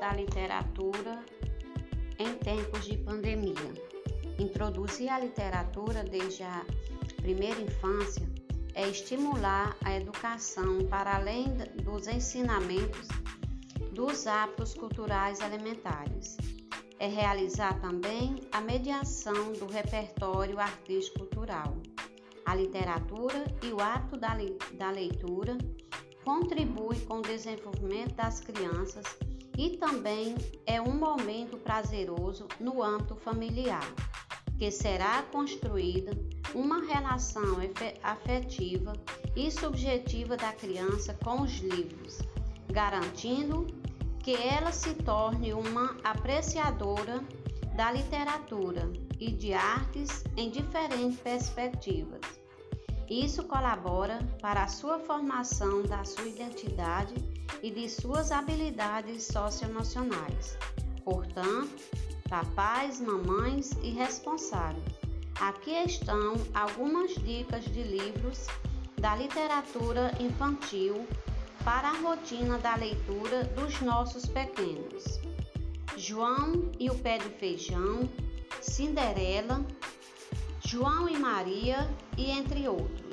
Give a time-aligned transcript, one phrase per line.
[0.00, 1.24] da literatura
[2.18, 3.54] em tempos de pandemia.
[4.40, 6.64] Introduzir a literatura desde a
[7.18, 8.28] primeira infância
[8.74, 11.44] é estimular a educação para além
[11.84, 13.06] dos ensinamentos
[13.92, 16.36] dos hábitos culturais elementares.
[16.98, 21.76] É realizar também a mediação do repertório artístico-cultural.
[22.44, 25.56] A literatura e o ato da leitura
[26.28, 29.06] contribui com o desenvolvimento das crianças
[29.56, 30.34] e também
[30.66, 33.90] é um momento prazeroso no âmbito familiar,
[34.58, 36.12] que será construída
[36.54, 37.56] uma relação
[38.02, 38.92] afetiva
[39.34, 42.18] e subjetiva da criança com os livros,
[42.70, 43.66] garantindo
[44.22, 47.24] que ela se torne uma apreciadora
[47.74, 52.47] da literatura e de artes em diferentes perspectivas.
[53.10, 57.14] Isso colabora para a sua formação da sua identidade
[57.62, 60.58] e de suas habilidades socioemocionais.
[61.04, 61.74] Portanto,
[62.28, 64.84] papais, mamães e responsáveis,
[65.40, 68.46] aqui estão algumas dicas de livros
[69.00, 71.06] da literatura infantil
[71.64, 75.18] para a rotina da leitura dos nossos pequenos.
[75.96, 78.08] João e o Pé de Feijão,
[78.60, 79.64] Cinderela,
[80.70, 83.07] João e Maria e entre outros.